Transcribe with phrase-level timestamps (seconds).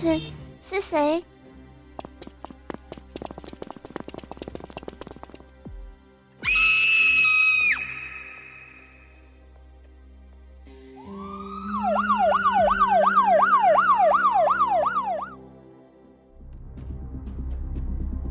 [0.00, 0.18] 是
[0.62, 1.22] 是谁？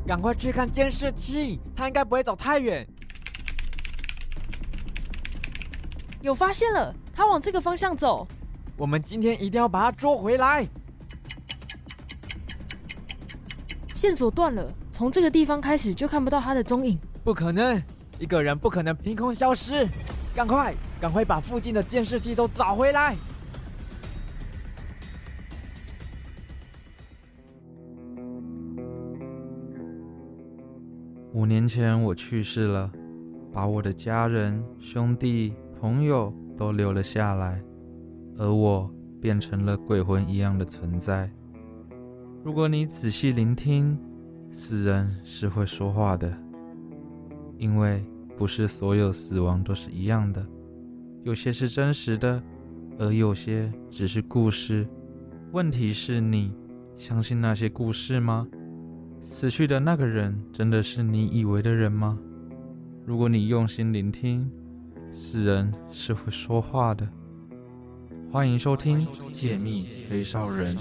[0.10, 2.84] 赶快去看监视器，他应该不会走太远。
[6.20, 8.28] 有发现了，他往这个方向走。
[8.76, 10.68] 我们今天一定要把他捉回来。
[13.94, 16.98] 线索断了，从这个地方开始就看不到他的踪影。
[17.24, 17.80] 不可能，
[18.18, 19.88] 一个人不可能凭空消失。
[20.34, 23.16] 赶快，赶快把附近的监视器都找回来。
[31.50, 32.92] 年前我去世了，
[33.52, 37.60] 把我的家人、兄弟、朋友都留了下来，
[38.38, 38.88] 而我
[39.20, 41.28] 变成了鬼魂一样的存在。
[42.44, 43.98] 如果你仔细聆听，
[44.52, 46.32] 死人是会说话的，
[47.58, 48.06] 因为
[48.38, 50.46] 不是所有死亡都是一样的，
[51.24, 52.40] 有些是真实的，
[53.00, 54.88] 而有些只是故事。
[55.52, 56.54] 问题是你
[56.96, 58.48] 相信那些故事吗？
[59.22, 62.18] 死去的那个人真的是你以为的人吗？
[63.06, 64.50] 如果你用心聆听，
[65.12, 67.08] 死人是会说话的。
[68.32, 70.76] 欢迎收听《解密吹哨人》。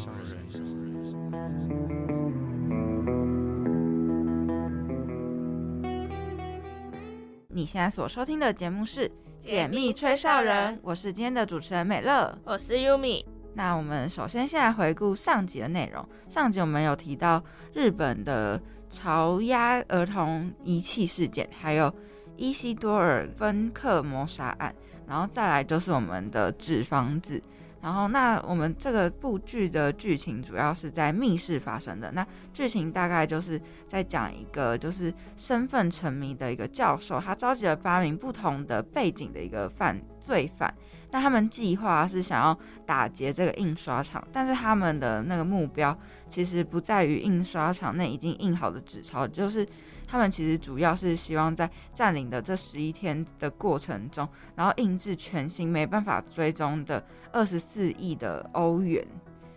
[7.48, 13.25] 你现在所收听的节目是《解密吹哨人》，我是今天的主持人美乐，我是 Yumi。
[13.54, 16.06] 那我们首先先来回顾上集的内容。
[16.28, 17.42] 上集我们有提到
[17.75, 21.92] 日本的巢鸭儿童遗弃事件，还有
[22.36, 24.75] 伊西多尔芬克谋杀案，
[25.06, 27.42] 然后再来就是我们的纸房子。
[27.81, 32.10] 然后，那我们这个部剧的剧情主要是在密室发生的。
[32.10, 40.75] 那剧情大概就是在讲一个就是身份沉迷的一个教授，他召集了八名不同的背景的一个犯罪犯。
[41.10, 45.96] 那他们计划是想要打劫这个印刷厂，但是他们的那个目标
[46.28, 49.66] 其实不在于印刷厂内已经印好的纸钞，就是
[50.06, 57.02] 他们其实主要是希望在占领的这十一天的过程中，然后印制全新没办法追踪的
[57.32, 59.02] 二十四亿的欧元。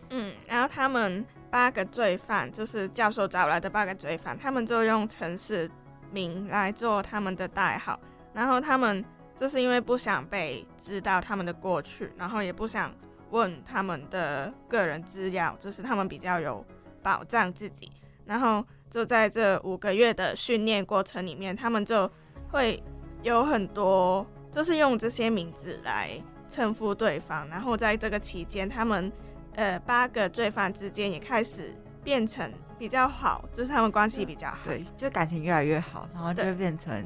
[0.10, 5.70] 嗯，然后他们八个罪犯，就是教授找来的八个罪犯，他们就用城市
[6.12, 8.00] 名来做他们的代号，
[8.34, 9.04] 然后他们。
[9.42, 12.94] 就是因为不想被知道他们的过去，然后也不想
[13.32, 16.64] 问他们的个人资料，就是他们比较有
[17.02, 17.92] 保障自己。
[18.24, 22.08] 然后就在这五个月的训练过程里面，他们就
[22.52, 22.84] 会
[23.24, 26.12] 有很多，就是用这些名字来
[26.48, 27.50] 称呼对方。
[27.50, 29.12] 然后在这个期间，他们
[29.56, 32.48] 呃八个罪犯之间也开始变成
[32.78, 37.04] 比较好，就是他们关系比较好，对，就感情越来越好，然后就变成。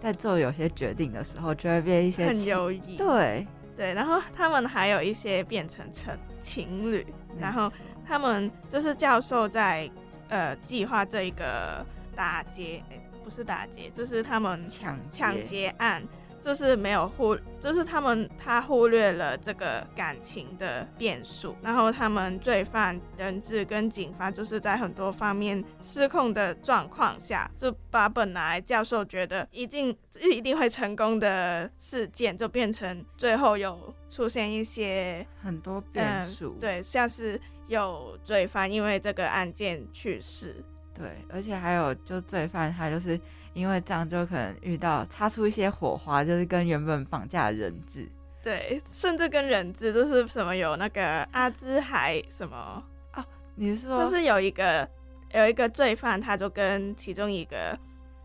[0.00, 2.96] 在做有些决定的时候，就会变一些很犹豫。
[2.96, 7.06] 对对，然后他们还有一些变成成情侣，
[7.38, 7.70] 然后
[8.06, 9.88] 他们就是教授在
[10.28, 11.84] 呃计划这一个
[12.16, 12.82] 打劫，
[13.22, 16.02] 不是打劫，就是他们抢抢劫案。
[16.40, 29.94] 就是没有忽，就是他们他忽略了这个感情的变数，然后他们罪犯人质跟警方就是在很多方面失控的状况下，就把本来教授觉得一定
[30.32, 43.20] 一定会成功的事件，就变成最后有出现一些很多变数，对，像是有罪犯因为这个案件去世，对，而且还有就罪犯他就是。
[43.54, 48.06] 因为这样就可能遇到擦出一些火花，就是跟原本绑架的人质，
[48.42, 51.02] 对，甚至跟人质都是什么有那个
[51.32, 52.82] 阿兹海什么
[53.14, 53.24] 哦，
[53.56, 54.88] 你是说就是有一个
[55.32, 57.76] 有一个罪犯，他就跟其中一个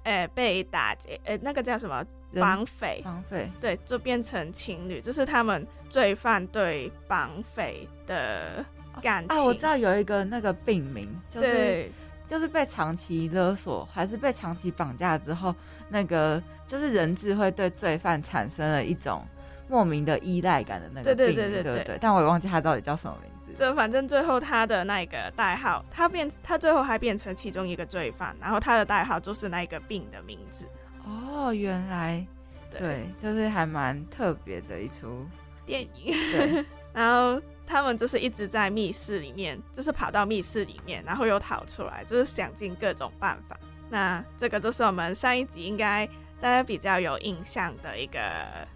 [0.04, 2.06] 诶被打劫诶那个叫什么
[2.36, 8.64] 绑匪，绑匪对，就变成情侣，就是他们罪犯对绑匪的
[9.02, 11.90] 感情啊，我知道有一个那个病名就是。
[12.34, 15.54] 就是被长期勒索，还是被长期绑架之后，
[15.90, 19.24] 那个就是人质会对罪犯产生了一种
[19.70, 21.98] 莫名的依赖感的那个病，对对对对。
[22.02, 23.54] 但我也忘记他到底叫什么名字。
[23.54, 30.68] 就反正最后他的那个代号，他变他最后还变成其中一个罪犯，然后他的代号就是那个病的名字。
[31.06, 32.26] 哦，原来
[32.72, 35.24] 对，就是还蛮特别的一出
[35.68, 36.12] 电影。
[36.32, 43.58] 对， 然后他们就是一直在密室里面，就是跑到密室里面，然后又逃出来，就是想尽各种办法。
[43.90, 46.06] 那这个就是我们上一集应该
[46.40, 48.20] 大家比较有印象的一个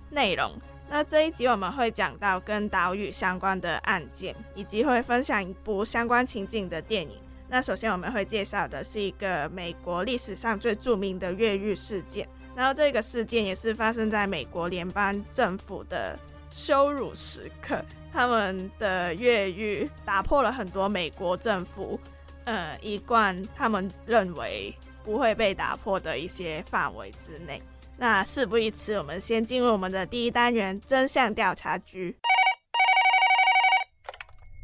[0.09, 0.51] 内容。
[0.89, 7.19] 那这一集我们会讲到跟岛屿相关的案件，以及会分享一部相关情境的电影。
[7.49, 16.17] 那首先我们会介绍的是一个美国历史上最著名的越狱事件，然后这个事件也是发生在美国联邦政府的
[16.49, 21.99] 羞辱时刻，他们的越狱打破了很多美国政府
[22.45, 24.73] 呃一贯他们认为
[25.03, 27.61] 不会被打破的一些范围之内。
[27.97, 32.15] 那事不宜迟，我们先进入我们的第一单元——真相调查局。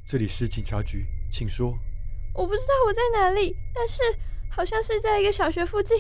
[0.08, 1.74] 这里是警察局，请说。
[2.36, 4.02] 我不知道我在哪里，但是
[4.52, 5.98] 好像是在一个小学附近。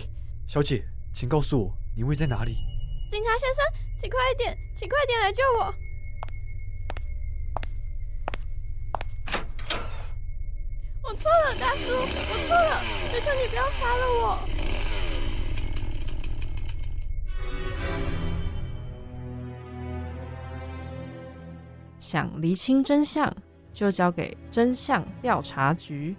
[0.48, 2.56] 小姐，请告诉我你位在哪里。
[3.10, 3.64] 警察先生，
[4.00, 5.74] 请快一点，请快点来救我！
[11.14, 12.08] 我错了，大叔，我
[12.48, 12.82] 错了，
[13.12, 14.40] 求求你不要杀了我！
[22.00, 23.32] 想厘清真相，
[23.72, 26.16] 就交给真相调查局。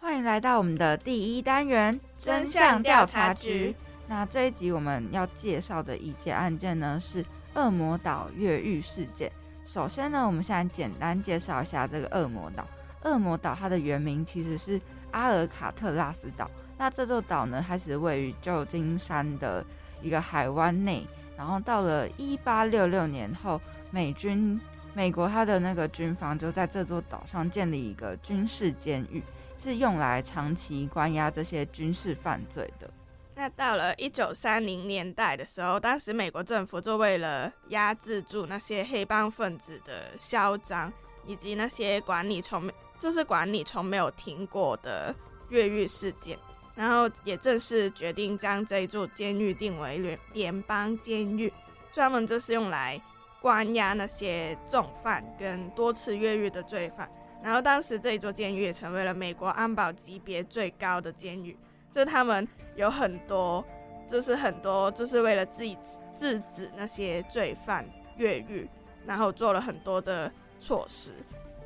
[0.00, 3.76] 欢迎来到我们的第一单元——真相调查局。
[4.08, 7.22] 那这一集我们要介绍的一件案件呢，是
[7.52, 9.30] 恶魔岛越狱事件。
[9.72, 12.68] 首先呢，我们现在简单介绍一下这个恶魔岛。
[13.04, 14.78] 恶魔岛它的原名其实是
[15.12, 16.50] 阿尔卡特拉斯岛。
[16.76, 19.64] 那这座岛呢，它是位于旧金山的
[20.02, 21.06] 一个海湾内。
[21.38, 23.58] 然后到了一八六六年后，
[23.90, 24.60] 美军
[24.92, 29.22] 美国它的那个军方就在这座岛上建立一个军事监狱，
[29.58, 32.90] 是用来长期关押这些军事犯罪的。
[33.34, 40.92] 那到了一九三零年代的时候，当时美国政府就为了压制住那些黑帮分子的嚣张，
[41.26, 45.14] 以及那些管理从没就是管理从没有停过的
[45.48, 46.38] 越狱事件。
[46.74, 51.52] 然后也正式决定将这一座监狱定为联联邦监狱，
[51.92, 53.00] 专门就是用来
[53.40, 57.10] 关押那些重犯跟多次越狱的罪犯。
[57.42, 61.54] 然后当时这一座监狱也成为了美国安保级别最高的监狱，
[61.92, 63.64] 就是他们有很多，
[64.08, 65.76] 就是很多，就是为了制
[66.12, 67.86] 制止那些罪犯
[68.16, 68.68] 越狱，
[69.06, 70.28] 然后做了很多的
[70.58, 71.12] 措施，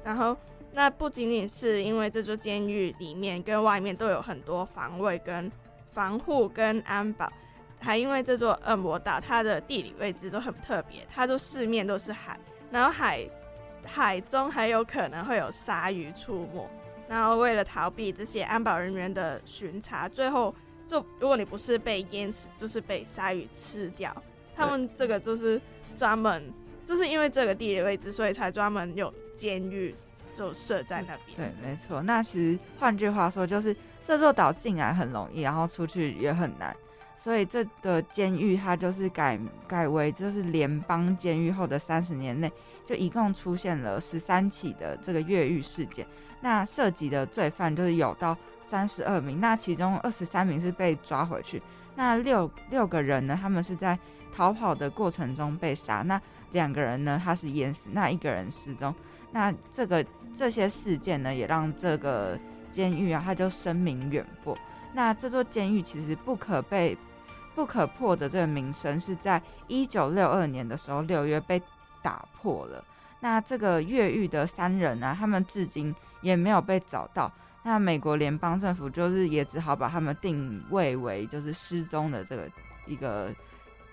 [0.04, 0.36] 然后。
[0.72, 5.50] 那不仅仅是因为这座监狱里面跟外面都有很多防卫、跟
[5.90, 7.32] 防护、跟安保，
[7.80, 12.38] 还因为这座恶魔岛它的地理位置都很特别，它就四面都是海，
[12.70, 13.26] 然后海
[13.86, 16.68] 海中还有可能会有鲨鱼出没，
[17.08, 20.54] 然后为了逃避这些安保人员的巡查，最后
[20.86, 24.14] 就如果你不是被淹死，就是被鲨鱼吃掉。
[24.54, 25.60] 他们这个就是
[25.96, 26.52] 专门
[26.84, 29.94] 就是因为这个地理位置，所以才专门有监狱。
[30.34, 31.34] 就设在那边。
[31.34, 32.02] 对，没错。
[32.02, 33.74] 那其实换句话说，就是
[34.06, 36.76] 这座岛进来很容易，然后出去也很难。
[37.16, 42.52] 所以这个监狱它就是改改为就是联邦监狱后的三十年内，
[42.84, 46.06] 就一共出现了十三起的这个越狱事件。
[46.40, 48.36] 那涉及的罪犯就是有到
[48.70, 51.62] 三十二名，那其中二十三名是被抓回去，
[51.94, 53.98] 那六六个人呢，他们是在
[54.34, 56.20] 逃跑的过程中被杀，那
[56.52, 58.94] 两个人呢他是淹死，那一个人失踪。
[59.32, 60.04] 那这个。
[60.38, 62.38] 这些事件呢，也让这个
[62.70, 64.54] 监狱啊，它就声名远播。
[64.92, 66.94] 那这座监狱其实不可被、
[67.54, 71.62] 不可破的这个名声，是在一九六二年的时候六月被
[72.02, 72.84] 打破了。
[73.26, 77.28] 那这个越狱的三人啊，他们至今也没有被找到。
[77.64, 82.48] 那美国联邦政府就是也只好把他们定位为就是失踪的这个
[82.86, 83.34] 一个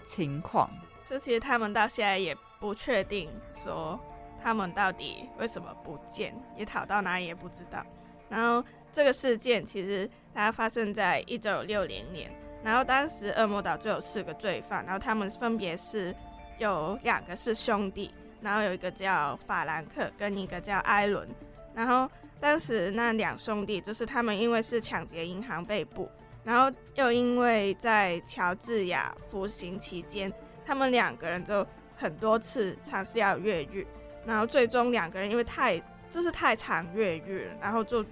[0.06, 0.70] 情况。
[1.04, 4.00] 就其实他们到现在也不确定说。
[4.40, 7.82] 他们到底为什么不见，也逃到哪里也不知道。
[8.28, 8.62] 然后
[8.92, 12.30] 这个事件其实它发生在一九六零年，
[12.62, 16.14] 然后当时恶魔岛就有四个罪犯，然后他们分别是
[16.60, 18.14] 有两个是兄弟，
[18.44, 21.28] 然后有一个叫法兰克跟一个叫艾伦。
[21.74, 22.08] 然后
[22.40, 26.08] 当时那两兄弟就是他们因为是抢劫银行被捕，
[26.44, 30.32] 然后又因为在乔治亚服刑期间，
[30.66, 31.66] 他们两个人就
[31.98, 33.88] 很多次尝试要越狱。
[34.26, 38.06] 然后最终两个人因为太就是太常越狱，然后就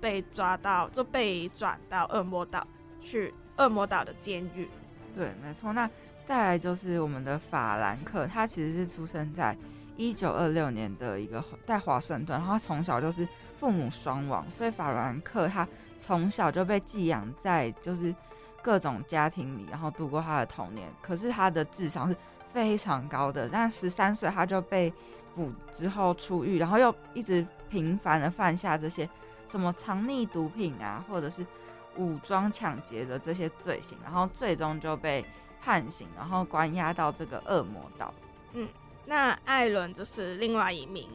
[0.00, 2.66] 被抓到，就被转到恶魔岛
[3.02, 4.68] 去恶魔岛的监狱。
[5.14, 5.72] 对，没错。
[5.72, 5.88] 那
[6.26, 9.56] 再来就是我们的法兰克，他其实是出生在
[9.96, 13.28] 一九二六年的一个在华盛顿，然后他从小就是
[13.60, 15.66] 父母双亡，所以法兰克他
[15.98, 18.14] 从小就被寄养在就是
[18.62, 20.90] 各种家庭里，然后度过他的童年。
[21.02, 22.16] 可是他的智商是
[22.52, 24.92] 非常高的，但十三岁他就被
[25.34, 29.08] 捕之后出狱，然后又一直频繁的犯下这些
[29.48, 31.44] 什么藏匿毒品啊，或者是
[31.96, 35.24] 武装抢劫的这些罪行，然后最终就被
[35.64, 38.12] 判刑，然后关押到这个恶魔岛。
[38.52, 38.68] 嗯
[39.06, 41.08] 那艾伦就是另外一名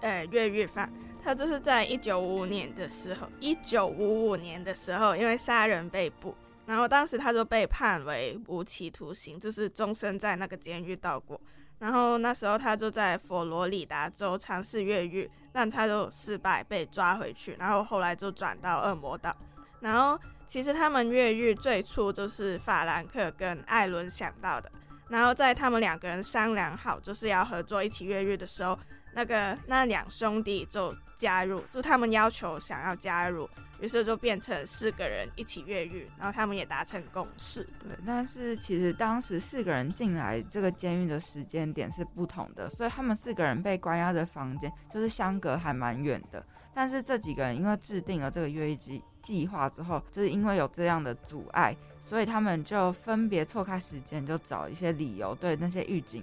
[0.00, 6.34] 呃越狱犯，他就是在一九五五年的时候，一九五五年的时候，因为杀人被捕，
[6.66, 11.40] 然后当时他就被判为无期徒刑，就是终身在那个监狱度过。
[11.78, 19.36] 然后那时候他就在佛罗里达州尝试越狱，但他就失败被抓回去，然后后来就转到恶魔岛。
[19.80, 24.70] 然后其实他们越狱最初就是法兰克跟艾伦想到的。
[25.08, 28.76] 然后在他们两个人商量好就是要合作一起越狱的时候，
[29.14, 33.48] 那个那两兄弟就加入，就他们要求想要加入，
[33.80, 37.62] 于是就变成四个人一起越狱，然后他们也达成共识。
[37.78, 46.44] 对，但是其实当时四个人进来这个监狱的时间点是不同的，所以他们四个人被关押的房间就是相隔还蛮远的。
[46.74, 56.22] 但是这几个人因为制定了这个越狱计计划之后，就是因为有这样的阻碍，所以他们就分别错开时间，就找一些理由对那些狱警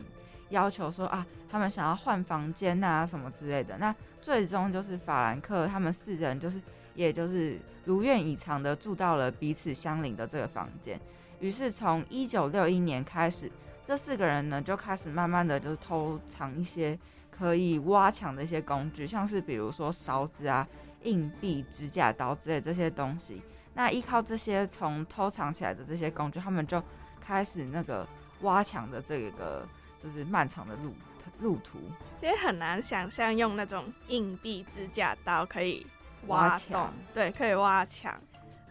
[0.51, 3.77] 要求说啊，他们想要换房间啊什么之类的。
[3.77, 6.62] 那最终就是法兰克他们四人就是
[6.95, 10.98] 也就是如愿以偿的住到了彼此相邻的这个房间。
[11.41, 13.51] 于是从一九六一年开始，
[13.86, 16.98] 这四个人呢就开始慢慢的就是偷藏一些
[17.29, 20.65] 可以挖墙的一些工具，像是比如说勺子啊、
[21.03, 23.41] 硬币、指甲刀之类这些东西。
[23.75, 26.81] 那依靠这些从偷藏起来的这些工具，他们就
[27.19, 28.07] 开始那个
[28.41, 29.67] 挖墙的这个
[30.03, 30.93] 就是漫长的路
[31.39, 31.79] 路途。
[32.19, 35.88] 其实很难想象用那种硬币、指甲刀可以
[36.27, 38.22] 挖洞挖墙，对，可以挖墙，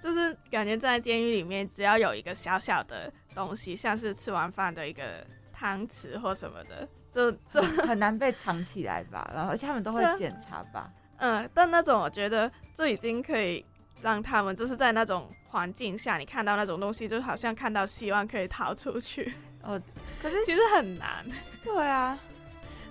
[0.00, 10.88] 就是感觉在监狱里面，只要有一个小小的东西，像是吃完饭的一个汤匙或什么的，就就很难被藏起来吧，然后而且他们都会检查吧。
[11.22, 13.64] 嗯，但那种我觉得就已经可以
[14.02, 19.32] 让他们就是在那种环境下，你看到那种东西，就好像看到希望可以逃出去。
[19.62, 19.80] 哦，
[20.20, 21.24] 可是其实很难。
[21.62, 22.18] 对啊，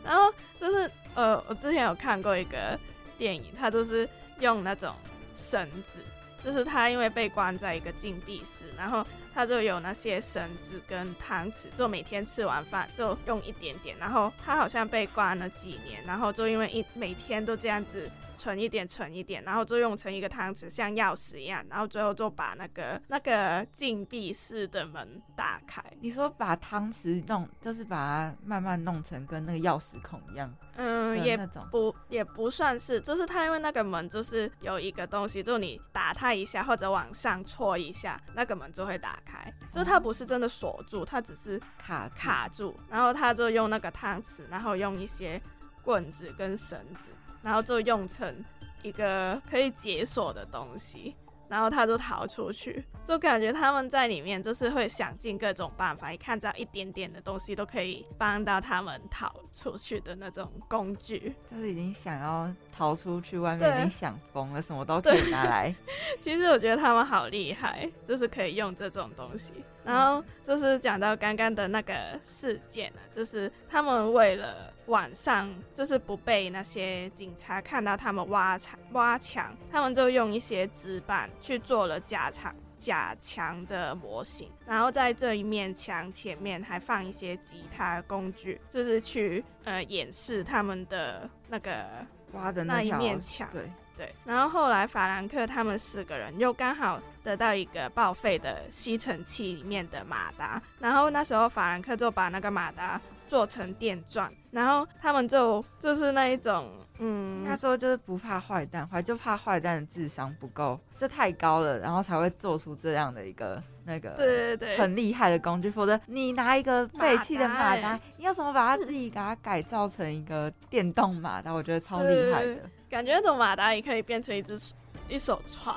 [0.01, 2.79] 然后就是呃，我之前有看过一个
[3.17, 4.07] 电影，它就是
[4.39, 4.95] 用那种
[5.35, 5.99] 绳子，
[6.41, 18.09] 就是他因为被关在一个禁闭室，然后他就有那些绳子跟汤匙，就每天吃完饭就用一点点，然后他好像被关了几年，然后就因为一每天都这样子
[18.41, 25.83] 存一点存一点，然后就用成一个汤匙，像钥匙一样，然后最后就把那个那个禁闭室的门打开。
[25.99, 31.37] 你说把汤匙弄，就是把它慢慢弄成跟那个钥匙孔一样嗯，也。
[31.69, 39.53] 不也不算是，就是它因为那个门就是有一个东西，就你打它一下或者往上戳一下，那个门就会打开。
[39.71, 45.41] 就它不是真的锁住，它只是卡卡住，然后他就用那个汤匙，然后用一些
[45.83, 47.09] 棍子跟绳子，
[47.41, 48.35] 然后就用成
[48.83, 51.15] 一个可以解锁的东西。
[51.47, 61.35] 然后他就逃出去，就感觉他们在里面就是会想尽各种办法，一看到一点点的东西都可以帮到他们逃出去的那种工具。
[61.51, 65.75] 就是已经想要逃出去外面，已经想疯了，什么都可以拿来。
[66.21, 69.51] 其实我觉得他们好厉害，就是可以用这种东西。
[69.83, 91.85] 然后就是讲到刚刚的那个事件呢，就是他们为了晚上就是不被那些警察看到他们挖墙挖墙，他们就用一些纸板去做了假墙假墙的模型，然后在这一面墙前面还放一些吉他工具，就是去呃掩饰他们的那个
[92.33, 93.47] 挖的那一面墙。
[93.49, 102.99] 对，对，然后后来法兰克他们四个人又刚好得到一个报废的吸尘器里面的马达，然后那时候法兰克就把那个马达
[103.31, 106.69] 做成电钻，然后他们就就是那一种，
[106.99, 115.71] 嗯，他说就是不怕坏蛋坏，就怕坏蛋的智商不够，就太高了，然后才会做出这样的一个那个对对对，很厉害的工具。
[115.71, 121.53] 否则你拿一个废弃的马达你要怎么把它自己给它改造成一个电动马达？
[121.53, 122.69] 我觉得超厉害 对的。
[122.89, 124.59] 感觉那种马达也可以变成一只
[125.07, 125.73] 一艘船，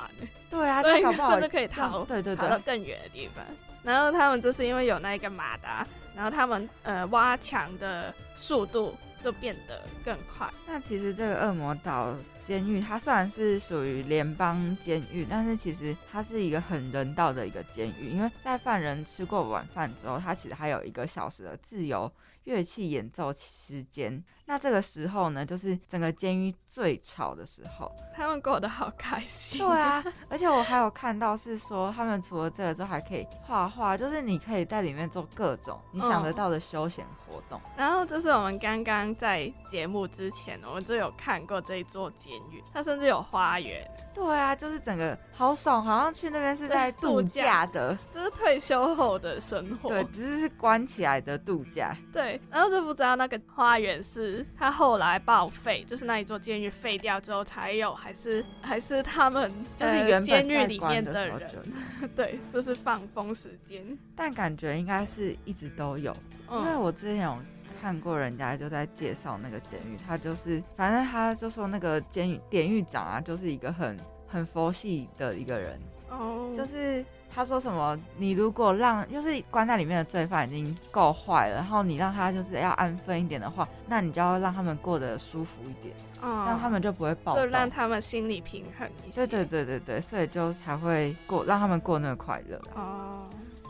[0.49, 3.45] 对啊，对他搞不好甚至可以逃对对对，跑到更远的地方。
[3.85, 10.51] 然后他们就是因为有那一个马达，然后他们呃挖墙的速度就变得更快。
[10.65, 22.11] 那其实这个恶魔岛监狱，它虽然是属于联邦监狱，但是其实它是一个很人道的一个监狱，因为在犯人吃过晚饭之后，他其实还有一个小时的自由
[22.45, 24.23] 乐器演奏时间。
[24.47, 27.91] 那这个时候呢，就是整个监狱最吵的时候。
[28.15, 29.59] 他们过得好开心。
[29.59, 37.59] 对啊， 而且我还有看到是说，他们除了这个之后还可以画画，就是你可以在里面做各种你想得到的休闲活动。
[37.75, 43.89] 然后就是我们刚刚在节目之前，我们就有看过这一座监狱，它甚至有花园。
[44.13, 49.89] 对啊，就是整个好爽，好像去那边是在度假的，就是退休后的生活。
[49.89, 51.93] 对，只是是关起来的度假。
[52.13, 61.51] 对，然后就不知道那个花园是他后来报废，就是那一座监狱废掉之后才有，还是还是他们就是原监狱里面的人。
[62.15, 63.85] 对，就是放风时间。
[64.15, 66.15] 但感觉应该是一直都有，
[66.51, 67.37] 因为我之前有。
[67.81, 89.27] 看过人家就在介绍那个监狱，他就是反正他就说那个监狱典狱长啊，就是一个很很佛系的一个人哦，就是他说什么，你如果让就是关在里面的罪犯已经够坏了，然后你让他就是要安分一点的话，那你就要让他们过得舒服一点，让他们就不会暴，就让他们心理平衡一些。
[89.27, 93.27] 对对对对对，所以就才会过让他们过那么快乐哦。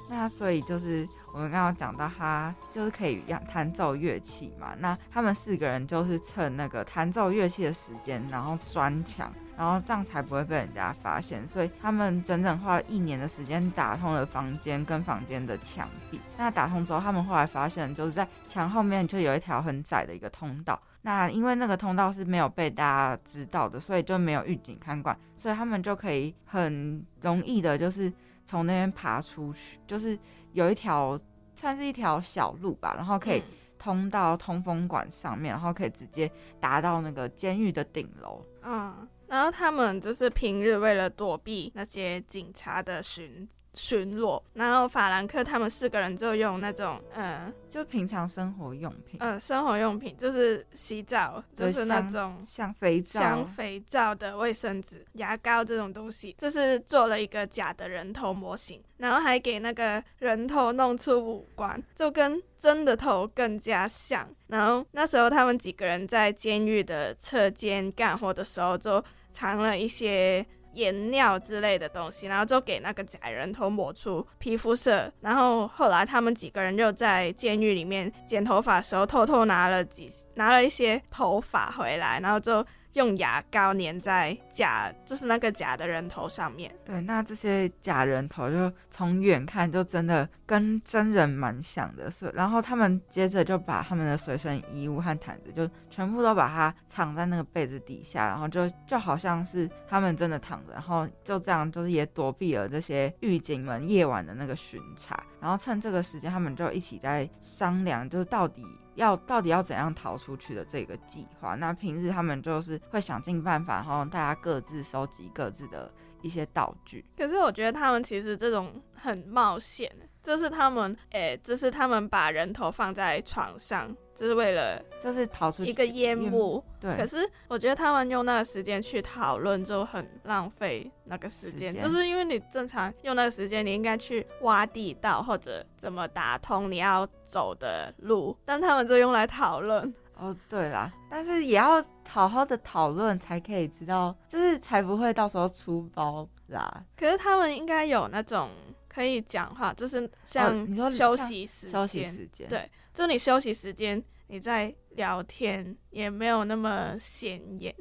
[0.07, 4.75] 那所以就是我们刚刚讲到，他就是可以弹弹奏乐器嘛。
[4.77, 11.47] 那他们四个人就是趁那个弹奏乐器的时间，然后钻墙，然后这样才不会被人家发现。
[11.47, 16.19] 所以他们整整花了一年的时间打通了房间跟房间的墙壁。
[16.37, 20.79] 那打通之后，他们后来发现，就是在墙后面就有一条很窄的一个通道。
[21.01, 22.83] 那因为那个通道是没有被大
[23.15, 28.11] 家知道的，所以就没有狱警看管，所以他们就可以很容易的，就是。
[28.47, 30.15] 从那边爬出去，就是
[30.53, 31.19] 有一条
[31.55, 33.43] 算是一条小路吧，然后可以
[33.79, 38.45] 通到通风管上面，然后可以直接达到那个监狱的顶楼。
[38.61, 38.93] 嗯，
[39.27, 43.47] 然后他们就是平日为了躲避那些警察的巡。
[43.75, 64.27] 巡逻，然后法兰克他们四个人就用那种，嗯，就平常生活用品，嗯，生活用品就是洗澡，就是那种像肥皂、像肥皂的卫生纸、牙膏这种东西，就是做了一个假的人头模型，然后还给那个人头弄出五官，就跟真的头更加像。
[64.47, 70.45] 然后那时候他们几个人在监狱的侧间干活的时候，就藏了一些。
[70.75, 82.63] 颜料之类的东西，然后就给那个假人头抹出皮肤色，然后后来他们几个人就在监狱里面剪头发的时候，偷偷拿了几拿了一些头发回来，然后就。
[82.95, 86.73] 用牙膏粘在假，就是那个假的人头上面。
[86.83, 108.65] 对，那这些假人头就从远看就真的跟真人蛮像的，所以然后他们接着就把他们的随身衣物和毯子就全部都把它藏在那个被子底下，然后就就好像是他们真的躺着，然后就这样就是也躲避了这些狱警们夜晚的那个巡查，然后趁这个时间他们就一起在商量，就是到底。
[108.95, 111.55] 要到底要怎样逃出去的这个计划？
[111.55, 115.91] 那平日他们就是会想尽办法，然后大家各自收集各自的
[116.25, 117.05] 一些道具。
[117.17, 119.91] 可是我觉得他们其实这种很冒险。
[120.25, 126.63] 就是他们，哎，就是他们把人头放在床上，就是为了，就是逃出一个烟雾。
[126.79, 126.97] 对。
[126.97, 139.93] 可是我觉得他们用那个时间去讨论就很浪费那个时间，就是因为你正常用那个时间，你应该去挖地道或者怎么打通你要走的路，但他们就用来讨论。
[140.17, 146.83] 哦，对啦，但是也要好好的讨论才可以知道，就是才不会到时候出包啦。
[146.95, 148.49] 可是他们应该有那种。
[148.87, 157.75] 可以讲话，就是像休息时间，对，就你休息时间，你在聊天也没有那么显眼，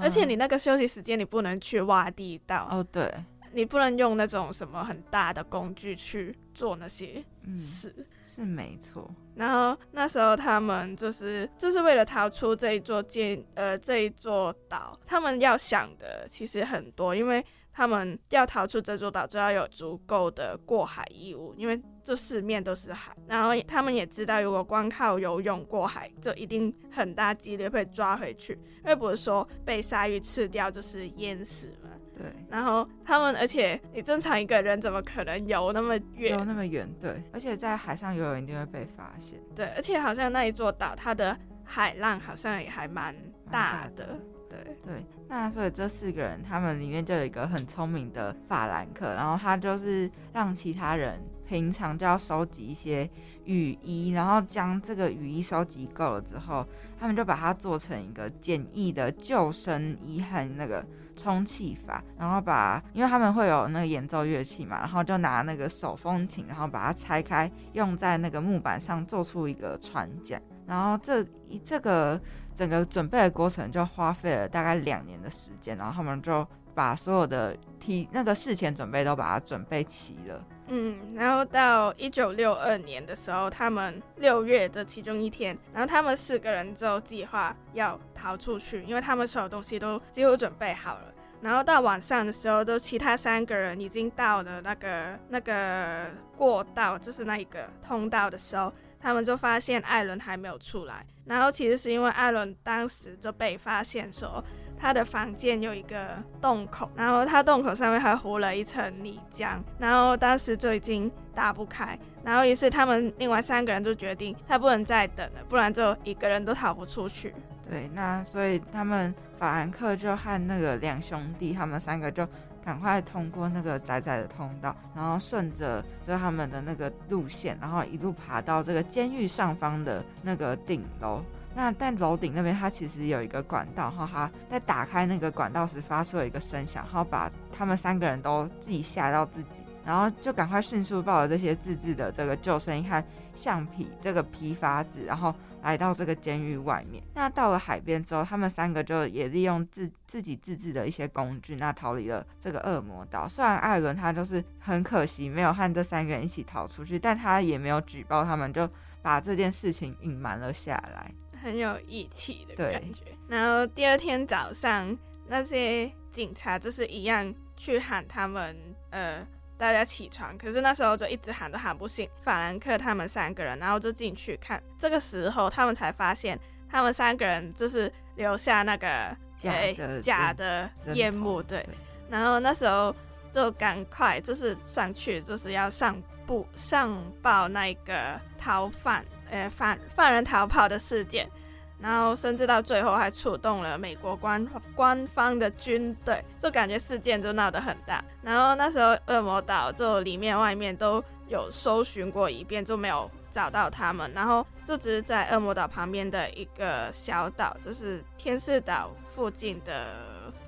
[0.00, 3.12] 而且你那个休息时间你不能去挖地道哦，对，
[3.52, 7.24] 你不能用那种什么很大的工具去做那些
[7.58, 9.10] 事，是没错。
[9.34, 17.44] 然后那时候他们就是就是为了逃出这一座建呃这一座岛，他们要想的其实很多，因为。
[17.72, 23.16] 他们要逃出这座岛，就要有足够的过海义务，因为这四面都是海。
[23.28, 31.89] 然后他们也知道，如果光靠游泳过海，就一定很大几率被抓回去，因为不是说被鲨鱼吃掉就是淹死嘛。
[32.20, 32.32] 对。
[32.50, 36.36] 然后他们，而且你正常一个人怎么可能游那么远？
[36.36, 37.22] 游那么远，对。
[37.32, 39.40] 而且在海上游泳一定会被发现。
[39.54, 43.14] 对，而且好像那一座岛，它的海浪好像也还蛮
[43.50, 44.18] 大的。
[44.50, 53.08] 对对，那所以这四个人，他们里面就有一个很聪明的法兰克，然后他就是让其他人平常就要收集一些
[53.44, 56.66] 雨衣，然后将这个雨衣收集够了之后，
[56.98, 60.84] 他们就把它做成一个简易的救生衣和那个
[61.20, 72.18] 充气法，然后把，因为他们会有那个演奏乐器嘛，然后就拿那个手风琴，然后把它拆开，用在那个木板上做出一个船桨，然后这一这个
[72.54, 80.42] 整个准备的过程就花费了大概两年的时间，然后他们就把所有的提那个事前准备都把它准备齐了。
[80.72, 91.09] 嗯，然后到一九六二年的时候，他们六月的其中一天，然后他们四个人就计划要逃出去，因为他们所有东西都几乎准备好了。
[91.42, 101.06] 然后到晚上的时候，都其他三个人已经到了那个那个过道，就是那一个通道的时候，他们就发现艾伦还没有出来。
[101.24, 104.42] 然后其实是因为艾伦当时就被发现说。
[104.82, 117.34] 他的房间有一个洞口，然后他洞口上面还糊了一层泥浆，然后当时就已经打不开，然后于是他们另外三个人就决定，他不能再等了，不然就一个人都逃不出去。
[117.70, 122.26] 对，那所以他们法兰克就和那个两兄弟，他们三个就
[122.64, 131.22] 赶快通过那个窄窄的通道，然后顺着就他们的那个路线，然后一路爬到这个监狱上方的那个顶楼。
[131.54, 143.04] 那但楼顶那边，它其实有一个管道，然后他在打开那个管道时发出了一个声响，然后把他们三个人都自己吓到自己，然后就赶快迅速抱着这些自制的这个救生衣和
[143.34, 147.02] 橡皮这个皮筏子，然后来到这个监狱外面。
[147.14, 153.28] 那到了海边之后，他们三个就也利用自自己自制的一些工具，那逃离了这个恶魔岛。
[153.28, 158.68] 虽然艾伦他就是很可惜没有和这三个人一起逃出去，但他也没有举报他们，就
[159.02, 161.12] 把这件事情隐瞒了下来。
[161.42, 163.04] 很有义气的感觉。
[163.28, 164.96] 然后第二天早上，
[165.26, 168.56] 那些警察就是一样去喊他们，
[168.90, 169.26] 呃，
[169.60, 170.36] 大家起床。
[170.38, 174.60] 可是那时候就一直喊都喊不醒法兰克他们三个人，然后就进去看。
[174.78, 181.64] 这个时候他们才发现，他们三个人就是留下那个假的假的烟幕，对。
[182.08, 182.94] 然后那时候
[183.32, 189.04] 就赶快就是上去，就是要上报上报那个逃犯。
[189.32, 191.30] 呃，犯犯人逃跑的事件，
[191.80, 198.04] 然后甚至到最后还触动了美国官官方的军队，就感觉事件就闹得很大。
[198.22, 204.10] 然后那时候恶魔岛就里面外面都有搜寻过一遍，就没有找到他们。
[204.14, 209.86] 然后就只是在恶魔岛旁边的一个小岛，就是天使岛附近的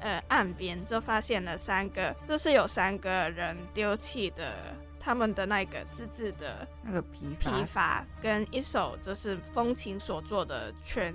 [0.00, 4.52] 呃岸边，就发现了三个，就是有三个人丢弃的。
[5.02, 11.12] 他们的那个自制的那个皮皮筏，跟一首就是风琴所做的全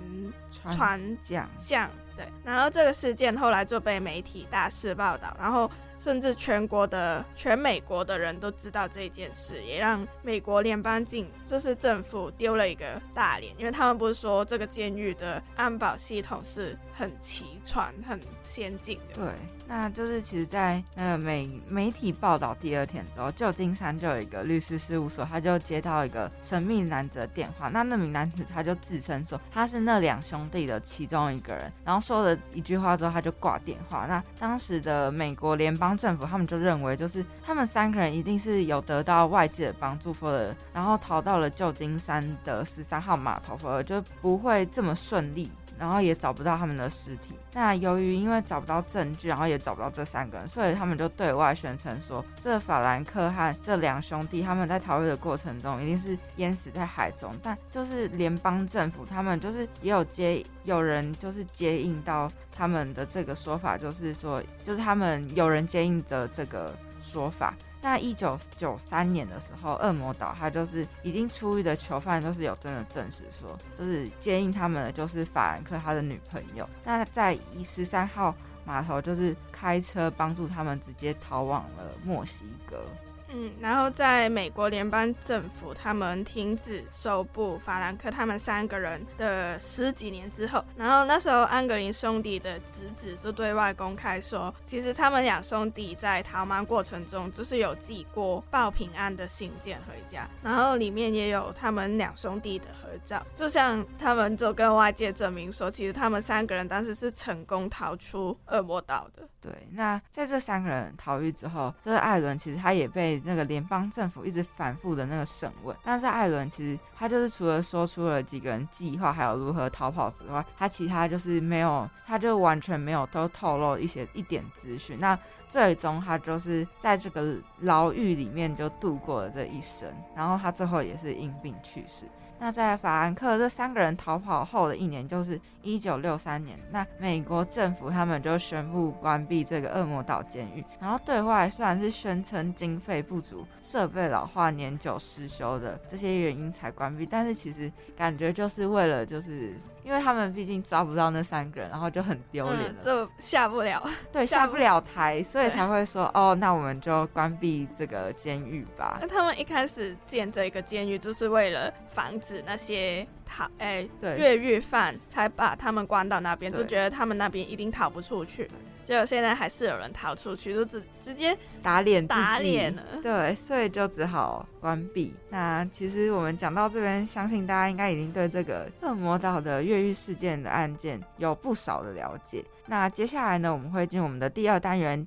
[0.50, 2.28] 船桨，对。
[2.44, 5.70] 然后这个事件后来就被媒体大肆报道，然后。
[6.00, 19.14] 甚至全国的全美国的人都知道这件事，也让美国联邦警就是政府丢了一个大脸，因为他们不是说这个监狱的安保系统是很齐全、很先进的。
[19.16, 19.32] 对，
[19.70, 27.68] 那就是其实，在那个媒媒体报道第二天之后，旧金山就有一个律师事务所，他就接到一个神秘男子的电话。
[27.68, 34.06] 那那名男子他就自称说他是那两兄弟的其中一个人，然后说了一句话之后，他就挂电话。
[34.06, 47.38] 那当时的美国联邦政府他们就认为，就是他们三个人一定是有得到外界的帮助，否则然后逃到了旧金山的十三号码头，否则就不会这么顺利，然后也找不到他们的尸体。
[47.52, 57.32] 那由于因为找不到证据，然后也找不到这三个人，所以他们就对外宣称说，这法兰克和这两兄弟他们在逃狱的过程中一定是淹死在海中。
[57.42, 62.30] 但就是联邦政府他们就是也有接有人就是接应到。
[62.58, 67.54] 他们的这个说法就是说，就是他们有人接应的这个说法。
[67.88, 76.68] 在一九九三年的时候，恶魔岛他就是已经出狱的囚犯都是有真的证实说，就是接应他们的就是法兰克他的女朋友。
[76.84, 78.34] 那在一十三号
[78.66, 82.84] 码头就是开车帮助他们直接逃往了墨西哥。
[83.30, 109.28] 嗯，然后在美国联邦政府他们停止收捕法兰克他们三个人的十几年之后，然后那时候安格林兄弟的侄子就对外公开说，其实他们两兄弟在逃亡过程中就是有寄过报平安的信件回家，然后里面也有他们两兄弟的合照，就像他们就跟外界证明说，其实他们三个人当时是成功逃出恶魔岛的。
[109.40, 115.76] 对，那在这三个人逃狱之后，就是艾伦，其实他也被那个联邦政府一直反复的那个审问。
[115.82, 124.98] 但是艾伦其实他就是除了说出了几个人计划还有如何逃跑之外，他其他就是没有，他就完全没有都透露一些一点资讯。
[124.98, 125.16] 那
[125.48, 132.04] 最终他就是在这个牢狱里面就度过了这一生，然后他最后也是因病去世。
[132.40, 149.54] 那在法兰克这三个人逃跑后的一年，就是一九六三年，那美国政府他们就宣布关闭这个恶魔岛监狱，然后对外虽然是宣称经费不足、设备老化、年久失修的这些原因才关闭，但是其实感觉就是为了就是。
[149.84, 153.82] 因为他们毕竟抓不到那三个人，然后就很丢脸了，嗯就下不了。
[154.12, 159.08] 对，下不了台，所以才会说哦，那我们就关闭这个监狱吧那。
[159.08, 168.46] 他们一开始建这个监狱，就是为了防止那些逃哎、对越狱犯，才把他们关到那边，就觉得他们那边一定逃不出去。
[168.88, 172.82] 结果现在还是有人逃出去，就直直接打脸打脸了。
[173.02, 175.14] 对，所以就只好关闭。
[175.28, 182.42] 那其实我们讲到这边，相信大家应该已经对这个恶魔岛的越狱事件的案件有不少的了解。
[182.64, 185.06] 那接下来呢，我们会进入我们的第二单元。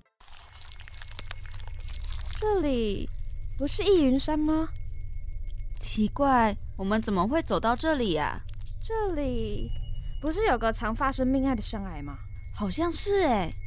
[2.39, 3.09] 这里
[3.57, 4.69] 不是易云山吗？
[5.79, 8.39] 奇怪，我们怎么会走到这里呀、
[8.83, 9.71] 这里
[10.21, 12.19] 不是有个常发生命案的山崖吗？
[12.53, 13.51] 好像是哎。
[13.51, 13.60] 快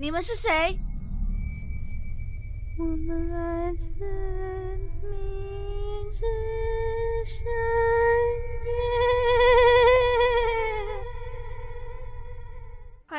[0.00, 0.76] 你们是谁？
[2.78, 4.57] 我们来自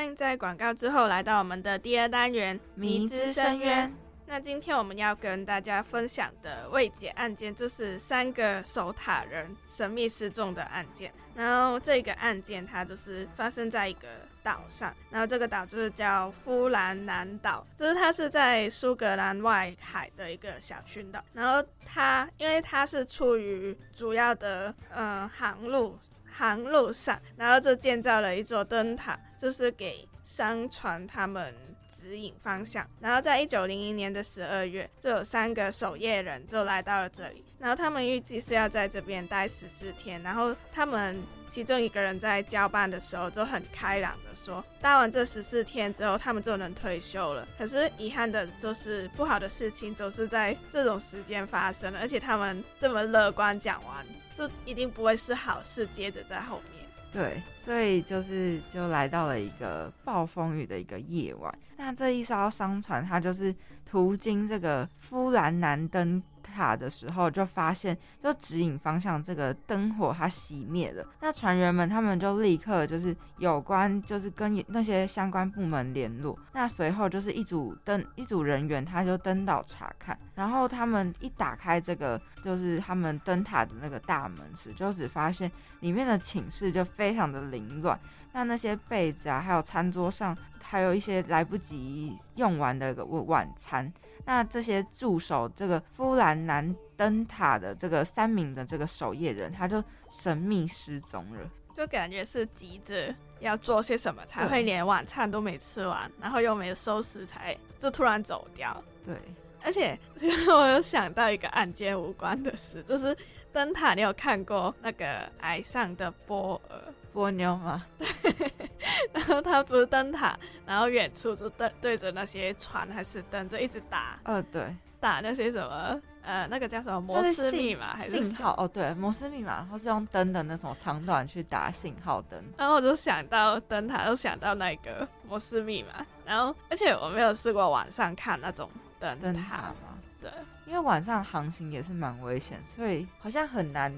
[0.10, 3.90] 迎在广告之后来到我们的第二单元《迷之深渊》。
[4.26, 11.12] 那今天我们要跟大家分享的未解案件，就是三个守塔人神秘失踪的案件。
[11.36, 14.08] 然后这个案件它就是发生在一个
[14.44, 21.24] 岛上，然后这个岛就是叫夫兰南岛，就是它是在苏格兰外海的一个小群岛。
[21.34, 25.98] 然后它因为它是处于主要的呃航路
[26.40, 31.54] 航路上，然后就建造了一座灯塔，就是给商船他们
[31.94, 32.90] 指引方向。
[33.02, 37.44] 然后在一九零一年的十二月，就有三个守夜人就来到了这里。
[37.60, 40.24] 然后他们预计是要在这边待十四天。
[40.24, 47.46] 然后他们其中一个人在交班的时候就很开朗的说，待完这十四天之后，他们就能退休了。
[47.58, 54.06] 可是遗憾的就是，不好的事情总是在这种时间发生，而且他们这么乐观讲完，
[54.40, 56.86] 就一定不会是好事，接着在后面。
[57.12, 61.54] 对，所以就是就来到了一个暴风雨的一个夜晚。
[61.76, 63.54] 那这一艘商船，它就是
[63.86, 71.06] 途经这个夫兰南登塔的时候，就发现就指引方向这个灯火它熄灭了。
[71.22, 76.38] 那船员们他们就立刻就是有关就是跟那些相关部门联络。
[76.54, 85.50] 那随后就是一组登一组人员他就登岛查看，然后他们一打开这个就是他们灯塔的那个大门时，就只发现。
[85.80, 87.98] 里面的寝室就非常的凌乱，
[88.34, 93.90] 那那些被子啊，还有餐桌上，还有一些来不及用完的晚晚餐。
[94.30, 101.40] 那这些驻守这个夫兰南灯塔的这个三名的这个守夜人，他就神秘失踪了。
[101.74, 108.84] 就感觉是急着要做些什么，才会对连晚餐都没吃完，然后又没收拾，才就突然走掉。
[109.04, 109.16] 对，
[109.64, 109.98] 而且
[110.48, 113.18] 我有想到一个案件无关的事，就是
[113.52, 115.06] 灯塔，你有看过那个
[115.42, 116.78] 《崖上的波尔》？
[117.12, 117.86] 波妞吗？
[117.98, 118.08] 对
[119.14, 128.54] 然后他不是灯塔，然后远处就对对着那些船还是灯，就一直打呃，对，打那些什么呃，那个叫什么摩斯密码还是信号？
[128.58, 132.42] 哦，对，摩斯密码，然后是用灯的那种长短去打信号灯。
[132.58, 136.06] 然后我就想到灯塔，就想到那个摩斯密码。
[136.26, 138.70] 然后，而且我没有试过晚上看那种
[139.00, 139.98] 灯灯塔嘛？
[140.22, 140.30] 对，
[140.66, 143.92] 因为晚上航行也是蛮危险，所以好像很难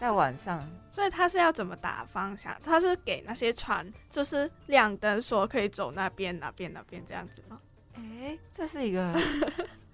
[0.00, 0.66] 在晚上。
[0.92, 2.56] 所以他是要怎么打方向？
[2.62, 7.60] 他是给那些船就是亮灯，说可以走那边、哪边、哪边这样子吗？
[7.94, 9.14] 哎，这是一个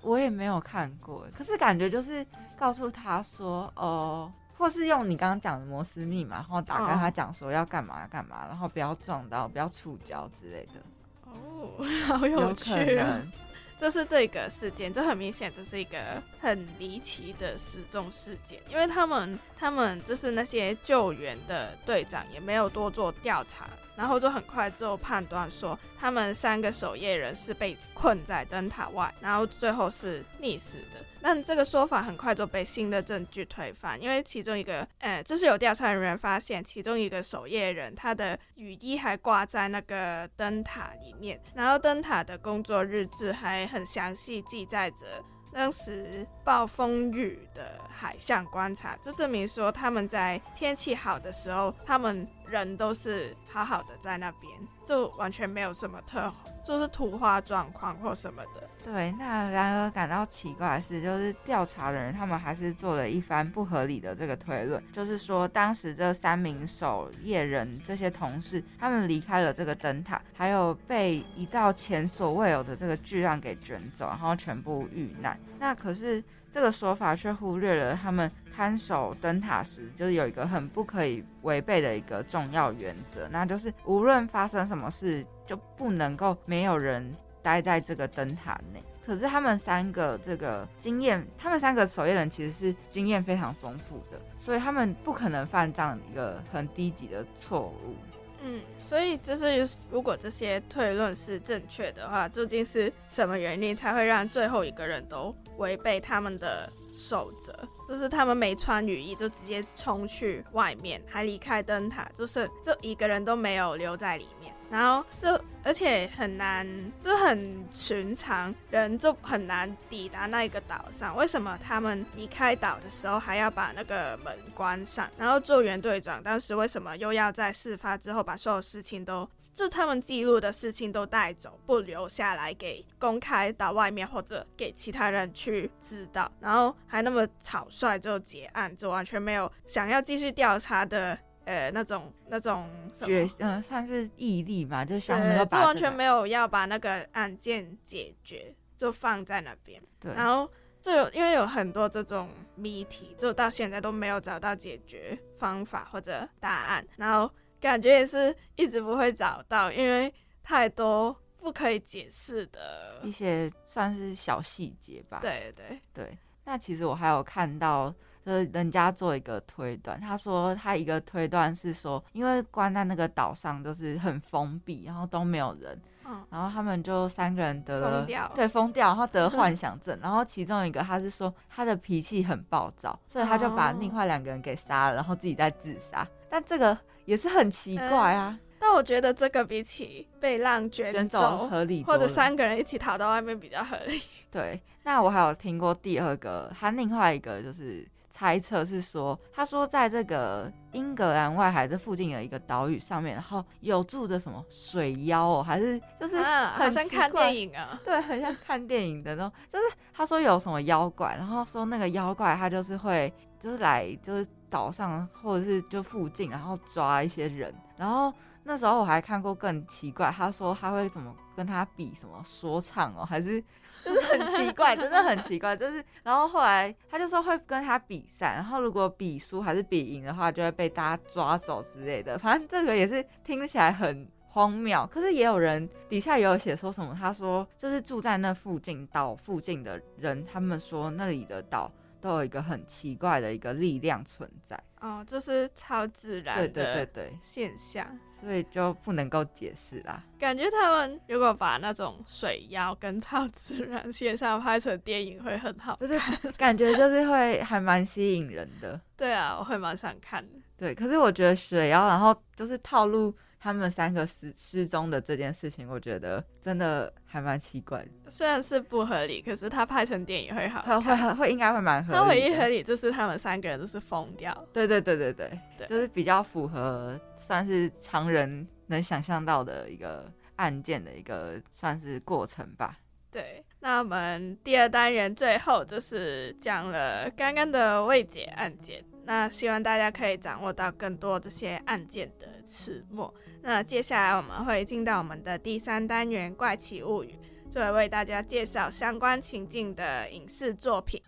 [0.03, 2.25] 我也没有看过，可是感觉就是
[2.57, 10.81] 告诉他说，哦、或是用你刚刚讲的摩斯密码，然后打跟他讲说要干嘛干嘛，然后不要撞到，不要触礁之类的，
[11.25, 13.05] 哦， 好有趣、哦！
[13.05, 13.33] 能。
[13.79, 30.99] 就是这个事件，这很明显这是一个很离奇的失踪事件，因为他们他们就是那些救援的队长也没有多做调查，然后就很快就判断说，他们三个守夜人是被困在灯塔外，然后最后是溺死的。
[31.21, 45.23] 但这个说法很快就被新的证据推翻，因为其中一个，呃，就是有调查人员发现，其中一个守夜人他的雨衣还挂在那个灯塔里面，然后灯塔的工作日志还很详细记载着。
[45.53, 52.27] 当时暴风雨的海象观察，就证明说他们在天气好的时候，他们
[52.59, 54.53] 人都是好好的在那边，
[54.85, 56.33] 就完全没有什么特，
[56.65, 58.69] 就是突发状况或什么的。
[58.85, 75.39] 对，那然而感到奇怪的是，就是调查人他们还是做了一番不合理的这个推论，就是说当时这三名守夜人这些同事，他们离开了这个灯塔，还有被一道前所未有的这个巨浪给卷走，然后全部遇难。
[75.59, 87.15] 那可是这个说法却忽略了他们看守灯塔时，就是有一个很不可以违背的一个重要原则，那就是无论发生什么事，就不能够没有人。
[87.45, 97.97] 待在这个灯塔内，可是他们三个这个经验，他们三个守夜人其实是经验非常丰富的，所以他们不可能犯这样一个很低级的错误。
[98.45, 107.55] 嗯，所以就是如果这些推论是正确的话，究竟是什么原因才会让最后一个人都违背他们的守则？
[107.87, 114.42] 就是他们没穿雨衣就直接冲去外面，还离开灯塔，就是这一个人都没有留在里面。
[114.73, 116.67] 然后就而且很难，
[116.99, 121.15] 就很寻常人就很难抵达那一个岛上。
[121.15, 125.09] 为什么他们离开岛的时候还要把那个门关上？
[125.19, 136.33] 然后救援队长当时为什么又要在事发之后把所有事情都，就他们记录的事情都带走，不留下来给公开到外面或者给其他人去知道？
[136.41, 141.19] 然后还那么草率就结案，就完全没有想要继续调查的。
[141.45, 149.83] 呃，那种那种决，嗯，算是毅力吧，就是想就完全没有要把那个案件解决，就放在那边。
[149.99, 150.49] 对，然后
[150.81, 157.29] 就有因为有很多这种谜题，就到现在都没有找到解决方法或者答案，然后
[157.61, 165.19] 感觉也是一直不会找到，因为太多不可以解释的一些算是小细节吧。
[165.21, 167.93] 对对对，那其实我还有看到。
[168.25, 186.07] 就是人家做一个推断，他说他一个推断是说，因为关在那个岛上就是很封闭，然后都没有人，嗯，然后他们就三个人得了对疯掉，然后得幻 想症，然后其中一个他是说他的脾气很暴躁，所以他就把另外两个人给杀了，然后自己在自杀。
[186.31, 188.39] 但这个也是很奇怪啊。
[188.61, 194.01] 但我觉得这个比起被浪卷走合理，或者三个人一起逃到外面比较合理。
[194.31, 197.85] 对，那我还有听过第二个，他另外一个就是。
[198.15, 207.81] 猜测是说，他说在这个英格兰外海这附近的一个岛屿上面，然后有住着什么水妖哦，还是就是很像看电影啊？
[207.83, 209.33] 对，很像看电影的那种。
[209.51, 218.13] 就是他说有什么妖怪，然后说那个妖怪他就是会就是来就是岛上或者是就附近，然后抓一些人，然后。
[218.45, 223.41] 那时候我还看过更奇怪，他说他会怎么跟他比什么说唱哦，还是
[223.85, 232.19] 就是很奇怪，真的很奇怪，就是然后后来他就说会跟他比赛，然后如果比输还是比赢的话，就会被大家抓走之类的。
[232.19, 244.61] 反正这个也是听起来很荒谬，可是也有人底下也有写说什么，他说就是住在那附近岛附近的人，他们说那里的岛都有一个很奇怪的一个力量存在。
[244.81, 247.87] 哦，就是超自然的对对对对现象，
[248.23, 250.03] 所以就不能够解释啦。
[250.19, 255.99] 感觉他们如果把那种水妖跟超自然现象拍成电影会很好，就是
[256.39, 258.81] 感觉就是会还蛮吸引人的。
[258.97, 260.39] 对啊，我会蛮想看的。
[260.57, 263.15] 对，可是我觉得水妖，然后就是套路。
[263.43, 267.85] 他们三个失失踪的这件事情，我觉得真的还蛮奇怪。
[268.07, 271.99] 虽然是不合理，可是他拍成电影会好，会会会应该会蛮合理。
[271.99, 274.33] 他唯一合理就是他们三个人都是疯掉。
[274.53, 282.79] 对对对对对，就是比较符合算是常人能想象到的一个案件的一个算是过程吧。
[283.13, 288.83] 对，那我们第二单元最后就是讲了刚刚的未解案件。
[289.05, 293.13] 那希望大家可以掌握到更多这些案件的始末。
[293.43, 297.19] 那接下来我们会进到我们的第三单元《怪奇物语》，
[297.53, 301.03] 就会为大家介绍相关情境的影视作品。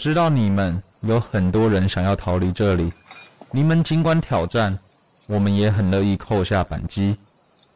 [0.00, 2.90] 知道你们有很多人想要逃离这里，
[3.50, 4.76] 你们尽管挑战，
[5.26, 7.14] 我们也很乐意扣下扳机。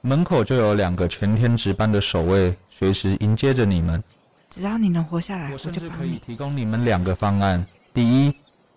[0.01, 4.03] 门口就有两个全天值班的守卫，随时迎接着你们。
[4.51, 6.19] 只要你能活下来，我我甚至可以。
[6.25, 7.63] 提供你们两个方案：
[7.93, 8.35] 第一，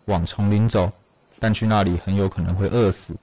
[0.08, 0.92] 往丛林走，
[1.40, 3.14] 但去那里很有可能会饿死；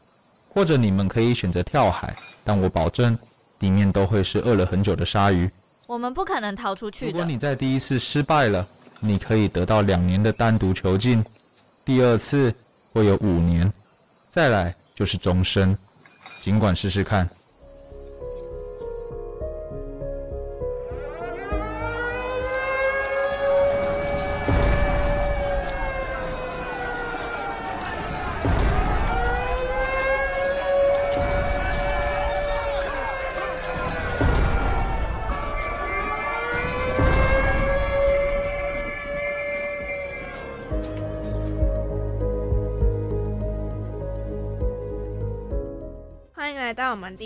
[0.48, 3.14] 或者你们可以选择跳海，但我保证
[3.58, 5.50] 里面都会是饿了很久的鲨鱼。
[5.86, 7.12] 我们不可能逃出去的。
[7.12, 8.66] 如果你在第一次失败了，
[9.06, 11.22] 你可以得到两年的单独囚禁；
[11.84, 12.52] 第二次
[12.92, 13.70] 会有五年，
[14.28, 15.76] 再来就是终身。
[16.40, 17.28] 尽管试试看。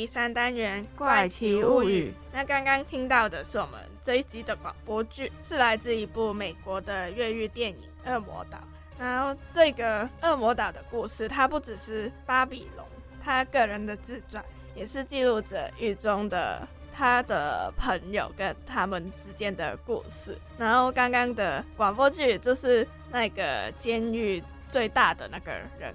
[0.08, 2.08] 三单元《怪奇物语》。
[2.32, 7.76] 那刚刚听到的是我们这一集的广播剧，是来自一部美国的越狱电影
[8.10, 8.58] 《恶魔岛》。
[8.98, 12.84] 然后这个《恶魔岛》的故事，它不只是巴比龙
[13.22, 14.44] 他个人的自传，
[14.74, 20.36] 也是记录着狱中的他的朋友跟他们之间的故事。
[20.56, 25.94] 然后刚刚的广播剧就是那个监狱最大的那个人，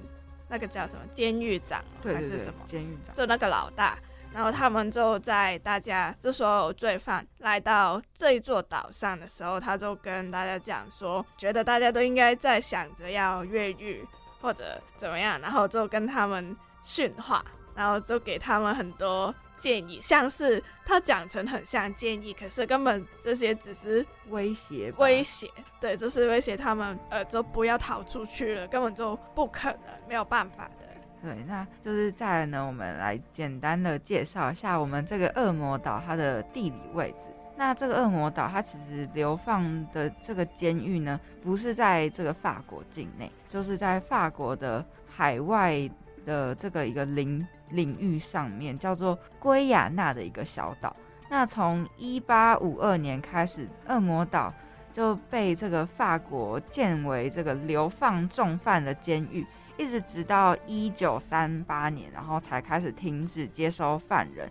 [0.54, 2.60] 那个叫什么监狱长还是什么？
[2.68, 3.16] 监狱长。
[3.16, 3.98] 就那个老大，
[4.32, 14.06] 然后他们就在大家就所有罪犯来到这一座岛上的时候，他就跟大家讲说，觉得大家都应该在想着要越狱
[14.40, 17.44] 或者怎么样，然后就跟他们训话，
[17.74, 25.50] 然后就给他们很多建议，像是他讲成很像建议，可是根本这些只是威胁威胁，
[25.80, 30.88] 对，就是威胁他们，呃，就不要逃出去了，根本就不可能，没有办法的。
[31.22, 37.28] 对，那就是再来呢，我们来简单的介绍一下我们这个恶魔岛它的地理位置。
[37.56, 45.90] 那这个恶魔岛它其实流放的这个监狱呢，不是在这个法国境内，就是在法国的海外
[46.26, 50.96] 的这个一个领领域上面，叫做圭亚那的一个小岛。
[51.30, 54.54] 那从一八五二年开始，恶魔岛
[54.92, 59.46] 就被这个法国建为这个流放重犯的监狱。
[59.76, 64.48] 一直直到一九三八年，然后才开始停止接收犯人。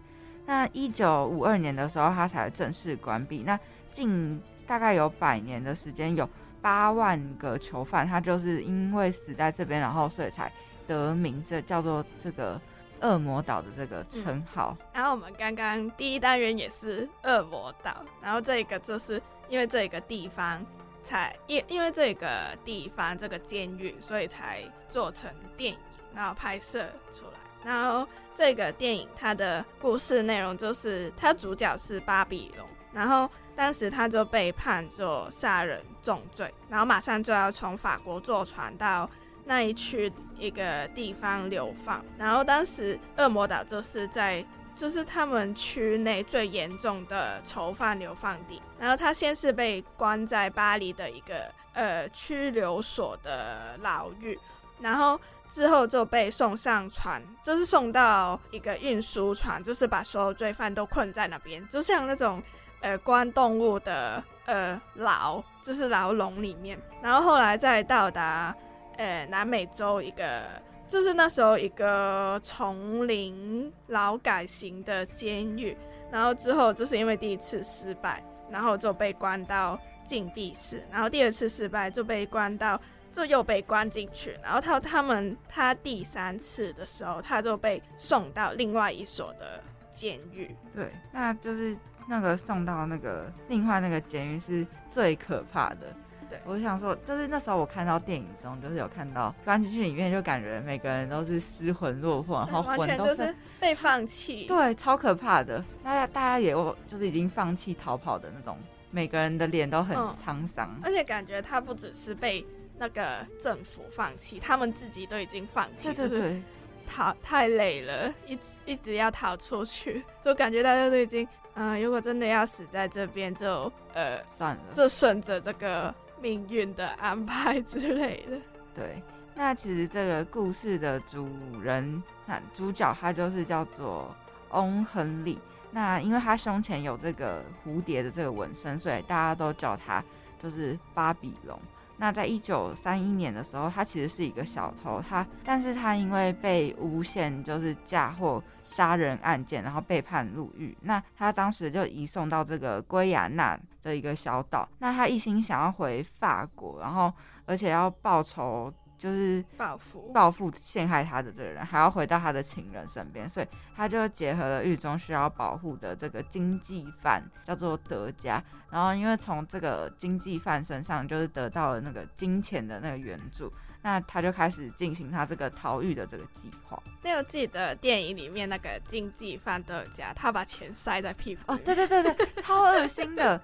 [0.46, 3.44] 那一九五二年的时候，它才正式关闭。
[3.44, 3.56] 那
[3.88, 6.28] 近大概有百年的时间，有
[6.60, 10.50] 八万个囚犯，他就是因为死在这边，然后所以才
[10.88, 12.60] 得名，这叫做这个
[13.02, 14.76] 恶魔岛的这个称号。
[14.92, 20.64] 然后我们刚刚第一单元也是恶魔岛，然后这个就是因为这个地方
[21.04, 25.78] 才因因为这个地方这个监狱，所以才做成电影，
[26.14, 27.32] 然后拍摄出来。
[27.64, 39.08] 然后这个电影它的故事内容就是，它主角是巴比龙，然后当时他就被判作杀人重罪，然后马上就要从法国坐船到
[39.44, 42.04] 那一区一个地方流放。
[42.18, 48.60] 然后当时恶魔岛就是在就是他们区内最严重的囚犯流放地。
[48.78, 54.38] 然后他先是被关在巴黎的一个呃拘留所的牢狱，
[54.80, 55.20] 然后
[55.50, 62.42] 之后就被送上船，就是送到一个运输船，就是把所有罪犯都困在那边，就像那种
[62.80, 66.80] 呃关动物的呃牢，就是牢笼里面。
[67.02, 68.56] 然后后来再到达
[69.02, 70.44] 呃南美洲一个，
[70.86, 75.76] 就是那时候一个丛林劳改型的监狱。
[76.10, 82.80] 然后之后就是因为第一次失败，然后就被关到禁闭室，然后第二次失败就被关到。
[83.12, 90.56] 就又被关进去，然后他他们他第三次的时候，他就被送到另外一所的监狱。
[90.74, 91.76] 对，那就是
[92.08, 95.94] 那个送到那个另外那个监狱是最可怕的。
[96.32, 104.46] 对，我想说，就是那时候我看到电影中，就是有看到关进去里面，就感觉每个人都是失魂落魄，然后完魂都全就是被放弃。
[104.46, 105.62] 对，超可怕的。
[105.84, 108.56] 大家大家也有就是已经放弃逃跑的那种，
[108.90, 110.74] 每个人的脸都很嗯沧桑。
[110.82, 112.42] 而且感觉他不只是被
[112.78, 116.42] 那个政府放弃，他们自己都已经放弃，对对对，
[116.88, 128.38] 逃太累了，一直一直要逃出去，就感觉大家都已经，嗯、如果真的要死在这边，就呃算了，就顺着这个命运的安排之类的。
[128.74, 129.02] 对，
[129.34, 131.28] 那其实这个故事的主
[131.60, 134.14] 人，那主角他就是叫做
[134.50, 135.38] 翁亨利。
[135.72, 140.04] 那因为他胸前有这个蝴蝶的这个纹身，所以大家都叫他
[140.40, 141.58] 就是巴比龙。
[142.02, 150.76] 那在一九三一年的时候，他其实是一个小偷，他但是他因为被诬陷就是嫁祸杀人案件，然后被判入狱。
[150.80, 154.68] 那他当时就移送到这个圭亚那的一个小岛。
[154.80, 157.12] 那他一心想要回法国，然后
[157.46, 158.72] 而且要报仇。
[159.02, 168.40] 就是报复报复陷害他的这个人，还要回到他的情人身边，所以他就结合了狱中需要保护的这个经济犯，叫做德加。
[168.70, 173.52] 然后因为从这个经济犯身上就是得到了那个金钱的那个援助。
[173.82, 176.80] 那他就开始进行他这个逃狱的这个计划。
[177.02, 183.40] 那有记得电影里面那个经济犯德加，他把钱塞在屁股哦，对对对对，超恶心的。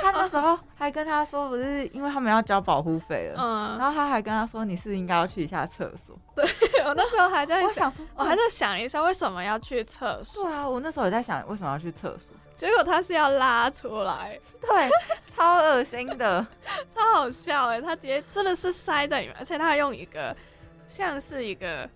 [0.00, 6.16] 他那时候还跟他说，不是因为他们要交保护费了，嗯，然后他还跟他说，你是应该要去一下厕所。
[6.36, 6.44] 对
[6.84, 10.44] 我那时候还在想，我还在想一下为什么要去厕所。
[10.44, 12.36] 对啊，我那时候也在想为什么要去厕所。
[12.54, 14.90] 结果他是要拉出来，对，
[15.34, 16.46] 超恶心的，
[16.94, 17.80] 超好笑哎！
[17.80, 20.36] 他直接真的是塞在里面，而且他还用一个
[20.86, 21.88] 像是一个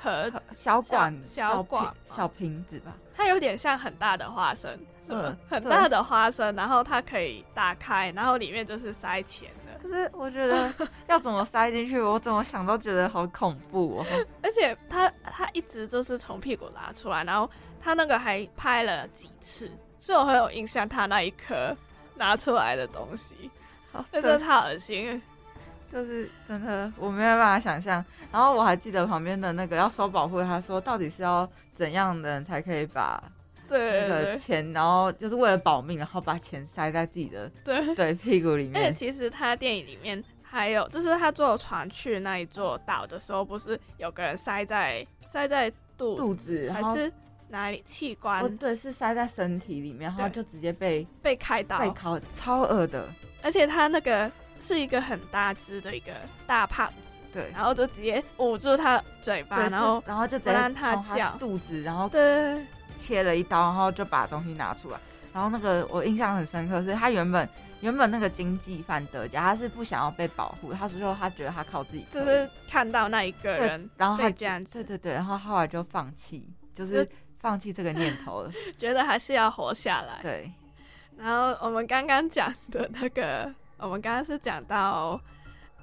[0.00, 9.72] 盒小管、小管、小瓶子吧，它有点像很大的花生，是很大的花生，然后它可以打开，然后里面就是塞钱的。
[9.82, 10.72] 可是我觉得
[11.08, 14.06] 要怎么塞进去，我怎么想都觉得好恐怖哦。
[14.42, 17.50] 而且他他一直就是从屁股拿出来，然后
[17.80, 19.70] 他那个还拍了几次。
[20.04, 21.74] 是我很有印象，他那一颗
[22.16, 23.48] 拿出来的东西，
[23.92, 25.22] 好那真的超恶心，
[25.92, 28.04] 就是真的我没有办法想象。
[28.32, 33.22] 然后我还记得旁边的那个要收保护，他说到底是要怎样的人才可以把
[33.68, 38.82] 那个钱，然后就是为了保命，然后把钱塞在自己的对 对屁股里面。
[38.82, 47.12] 而且其实他电影里面还有，就是他坐船去那一座岛的时候，不是有个人塞在塞在肚肚子还是？
[47.52, 48.42] 哪里器官？
[48.42, 53.06] 哦，对，是塞在身体里面，然后就直接被被开刀，被烤，超恶的。
[53.42, 56.12] 而且他那个是一个很大只的一个
[56.46, 62.64] 大胖子，对，然后就直接捂住他嘴巴，然后然后就不让他叫，肚子，然后对，
[62.96, 64.98] 切了一刀，然后就把东西拿出来。
[65.32, 67.46] 然后那个我印象很深刻，是他原本
[67.80, 77.06] 原本那个经济犯德家，他是不想要被保护，他说他觉得他靠自己，就是看到那一个人，然后他这样，对对对，然后后来就放弃，就是。
[77.42, 80.20] 放弃这个念头了， 觉得还是要活下来。
[80.22, 80.50] 对，
[81.16, 85.20] 然后我们刚刚讲的那个， 我们刚刚是讲到，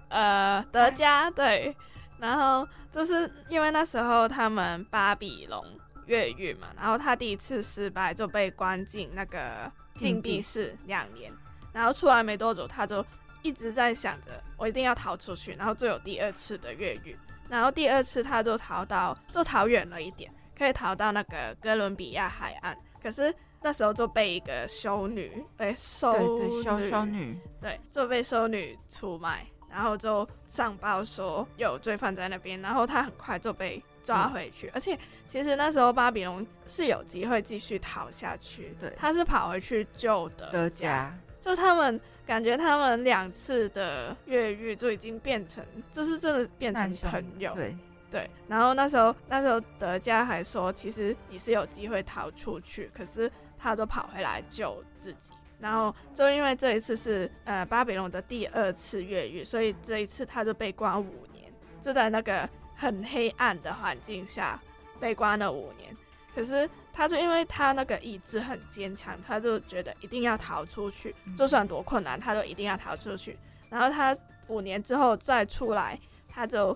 [0.08, 1.76] 呃，德加对，
[2.18, 5.64] 然后就是因为那时候他们巴比龙
[6.06, 11.30] 越狱嘛，然后他第一次失败就被关进那个禁闭室两年，
[11.74, 13.06] 然后出来没多久，他就
[13.42, 17.18] 一直在想着我一定要逃出去，然后就有第二次的越狱，
[17.50, 20.32] 然后第二次他就逃到就逃远了一点。
[20.60, 26.14] 可以逃到那个哥伦比亚海岸，可是那时候就被一个修女，哎，修
[26.62, 34.70] 修修女，对，就被修女出卖，然后就上报说有罪犯在那边，然后他很快就被抓回去。
[34.74, 47.74] 而且其实那时候巴比龙是有机会继续逃下去，对，他是跑回去救的德家，就他们感觉他们两次的越狱就已经变成，就是真的变成朋友，对。
[48.12, 55.32] 对，然后那时候那时候德加还说，其实你是有机会逃出去，可是他都跑回来救自己。
[55.60, 64.60] 然后就因为这一次是呃巴比龙的第二次越狱，所以这一次他就被关五年，就在那个很黑暗的环境下
[65.00, 65.96] 被关了五年。
[66.34, 73.38] 可是他就因为他那个意志很坚强，他就觉得一定要逃出去，就算多困难，他都一定要逃出去。
[73.70, 76.76] 然后他五年之后再出来，他就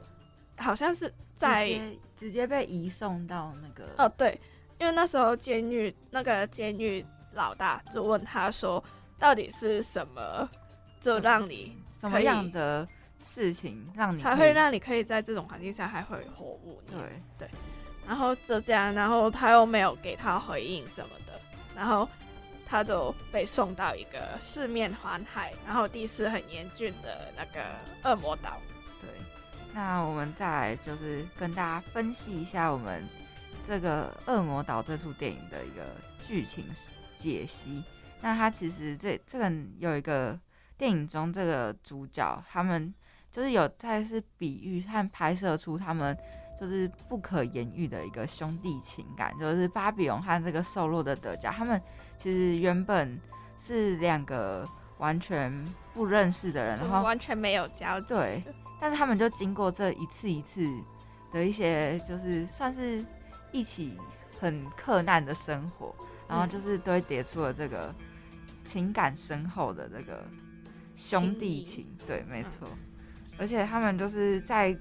[0.57, 1.11] 好像是。
[1.35, 1.79] 在
[2.17, 4.39] 直接被移送到那个哦，对，
[4.79, 8.81] 因为那时候监狱那个监狱老大就问他说，
[9.19, 10.49] 到底是什么，
[11.01, 12.87] 就让你什么样的
[13.23, 16.99] 事情让你才会让你可以在这种环境下还会活五年？
[17.37, 17.49] 对对，
[18.07, 21.33] 然后就这样，然后他又没有给他回应什么的，
[21.75, 22.07] 然后
[22.65, 27.61] 他就被送到一个四面环海，然后地势很严峻的那个
[28.03, 28.61] 恶魔岛。
[29.73, 33.03] 那我们再来就是跟大家分析一下我们
[33.67, 35.81] 这个《恶魔岛》这出电影的一个
[36.27, 36.63] 剧情
[37.17, 37.83] 解析。
[38.21, 40.39] 那它其实这这个有一个
[40.77, 42.93] 电影中这个主角，他们
[43.31, 46.15] 就是有在是比喻和拍摄出他们
[46.59, 51.81] 就是不可言喻的一个兄弟情感，就是巴比龙和这个瘦弱的德加，他们
[52.19, 53.19] 其实原本
[53.57, 54.69] 是两个。
[54.97, 55.51] 完全
[55.93, 58.07] 不认识的人，然后完全没有交集。
[58.07, 58.43] 对，
[58.79, 60.69] 但是他们就经过这一次一次
[61.31, 63.03] 的一些，就是算是
[63.51, 63.97] 一起
[64.39, 65.93] 很克难的生活，
[66.27, 67.93] 然后就是堆叠出了这个
[68.63, 70.23] 情感深厚的这个
[70.95, 71.85] 兄弟情。
[72.07, 72.67] 对，没错。
[73.37, 74.77] 而且他们就是在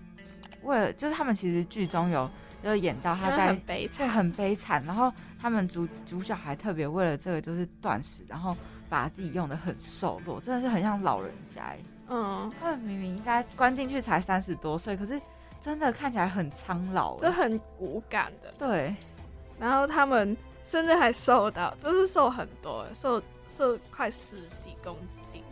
[0.63, 2.31] 为了，就是他们其实剧中有
[2.63, 4.85] 就演到他在很悲惨，很悲惨。
[4.85, 8.55] 然后他们主主角还特别为了这个就是断食，然后
[8.93, 11.63] 把自己用的很瘦弱，真的是很像老人家。
[12.11, 15.19] 嗯，他们明明应该关进去才三十多岁，可是
[15.63, 18.53] 真的看起来很苍老，这很骨感的。
[18.59, 18.95] 对，
[19.59, 25.43] 然后他们甚至还瘦到，就是瘦很多，瘦瘦快十几公斤。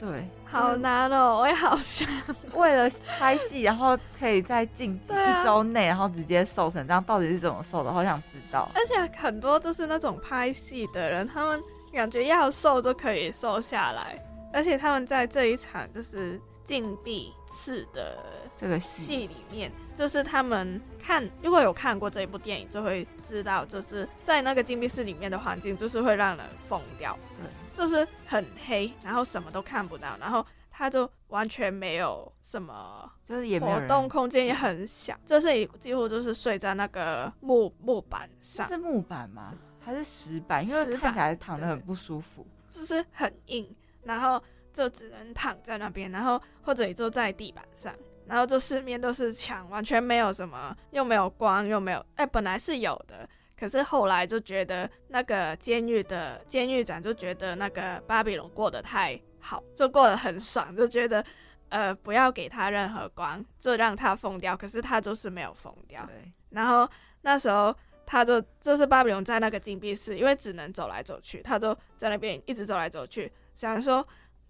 [0.00, 2.08] 对，好难哦，我也好想
[2.54, 7.92] 为了拍戏，然后可以在近一周内，然后直接瘦成这样，到底是怎么瘦的？
[7.92, 8.68] 好想知道。
[8.74, 11.60] 而且很多就是那种拍戏的人，他们
[11.98, 14.16] 感觉要瘦就可以瘦下来，
[14.52, 18.16] 而且他们在这一场就是禁闭室的
[18.56, 27.18] 这个戏里面，就是他们看如果有看过这一部电影，就会知道，就是在那个禁闭室里面的环境，就是会让人疯掉。
[27.36, 27.48] 对。
[27.72, 38.68] 就是很黑，然后什么都看不到，然后他就完全没有什么，就是也活动空间也很小，就是几乎就是睡在那个木木板上。
[38.68, 39.52] 是木板吗？
[39.88, 40.68] 还是石板？
[40.68, 47.94] 因为看起来躺得很不舒服，就是很硬，然后就只能躺在那边，然后或者你坐在地板上，
[48.26, 53.26] 然后就四面都是墙，完全没有什么，又没有光，又没有，哎，本来是有的。
[53.58, 61.24] 可是后来就觉得那个监狱的监狱长就觉得那个巴比龙过得太好，就过得很爽，就觉得
[61.70, 64.54] 呃不要给他任何光，就让他疯掉。
[64.54, 66.06] 可是他就是没有疯掉。
[66.50, 66.86] 然后
[67.22, 67.74] 那时候
[68.10, 74.06] 他就就是巴比龙在那个禁闭室，因为只能走来走去，他就在那边一直走来走去，想说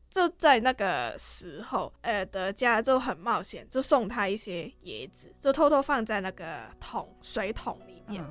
[0.08, 8.24] 就在那个时候，呃，德加就很冒险，就送他一些椰子，就偷偷放在那个桶水桶里面。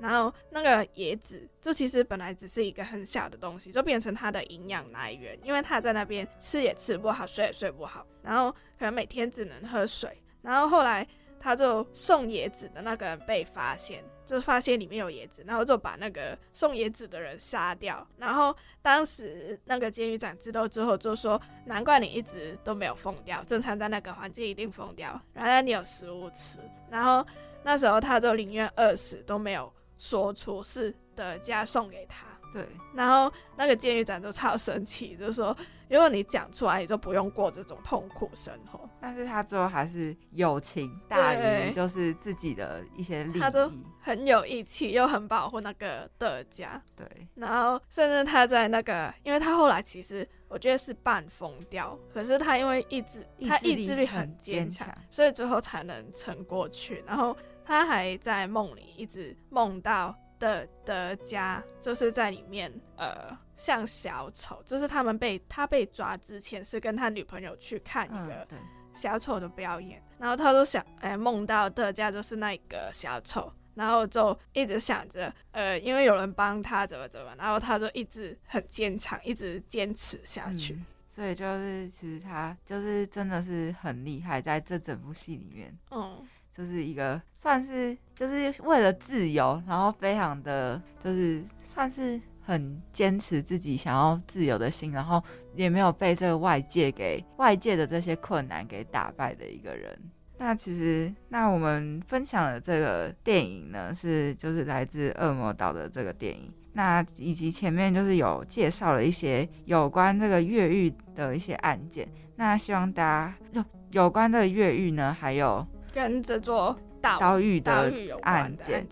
[0.00, 5.38] 然后那个椰子，这其实本来只是一个很小的东西，就变成它的营养来源。
[5.42, 10.20] 因为他在那边吃也吃不好，睡也睡不好，然后可能每天只能喝水。
[10.42, 11.06] 然后后来
[11.44, 18.06] 他就送椰子的那个人被发现，就发现里面有椰子，然后就把那个送椰子的人杀掉。
[18.16, 25.20] 然后当时那个监狱长知道之后就说：“难怪你一直都没有疯掉，正常在那个环境一定疯掉。
[25.34, 26.58] 原来你有食物吃。”
[26.90, 27.22] 然后
[27.62, 29.70] 那时候他就宁愿饿死都没有。
[29.96, 35.56] 说出是的家送给他，对，然后那个监狱长就超生气，就说
[35.88, 38.88] 如果你讲出来，你就不用过这种痛苦生活。
[39.00, 43.70] 但是他最后还是友情大于就是自己的一些利益，他就
[44.00, 46.80] 很有义气，又很保护那个的家。
[46.96, 57.02] 对，然后甚至他在那个，因为他后来其实我觉得是半疯掉，可是他因为意志，他意志力很坚强，所以最后才能撑过去。
[57.06, 57.36] 然后。
[57.66, 60.14] 他还在梦里一直梦到
[60.44, 68.46] 的的家，就是在里面，呃，像小丑，就是他们被他被抓之前是跟他女朋友去看一个
[68.94, 80.78] 小丑的表演，然后他就想，哎，梦到的家就是那个小丑，然后就一直想着，呃，因为有人帮他怎么怎么，然后他就一直很坚强，一直坚持下去，
[81.08, 86.22] 所以就是其实他就是真的是很厉害，在这整部戏里面，嗯。
[86.56, 95.22] 就是一个算是就是为了自由，然后非常的就是算是很坚持自己想要自由的心，然后
[95.54, 99.98] 也没有被这个外界给外界的这些困难给打败的一个人。
[100.36, 106.52] 那其实，那我们分享的这个电影呢，是就是来自恶魔岛的这个电影。
[106.72, 112.08] 那以及前面就是有介绍了一些有关这个越狱的一些案件。
[112.34, 115.64] 那希望大家有有关的越狱呢，还有。
[115.92, 116.76] 跟这座
[117.20, 117.92] 岛屿的
[118.22, 118.86] 案件，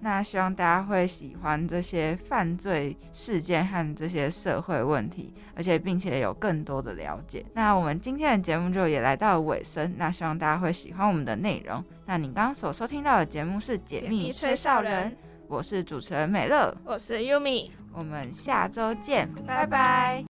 [0.00, 7.44] 那希望大家会喜欢这些犯罪事件和这些社会问题，而且并且有更多的了解。
[7.54, 11.82] 那我们今天的节目就也来到了尾声，那希望大家会喜欢我们的内容。
[12.04, 15.10] 那你刚刚所收听到的节目是《解密吹哨人》，
[15.48, 20.24] 我是主持人美乐，我是 Yumi，我们下周见，拜拜。